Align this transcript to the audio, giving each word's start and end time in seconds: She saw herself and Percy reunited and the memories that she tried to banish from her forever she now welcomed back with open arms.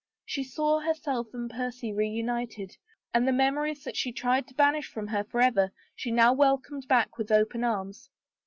She 0.25 0.43
saw 0.43 0.79
herself 0.79 1.27
and 1.31 1.47
Percy 1.47 1.93
reunited 1.93 2.75
and 3.13 3.27
the 3.27 3.31
memories 3.31 3.83
that 3.83 3.95
she 3.95 4.11
tried 4.11 4.47
to 4.47 4.55
banish 4.55 4.87
from 4.89 5.05
her 5.09 5.23
forever 5.23 5.71
she 5.95 6.09
now 6.09 6.33
welcomed 6.33 6.87
back 6.87 7.19
with 7.19 7.31
open 7.31 7.63
arms. 7.63 8.09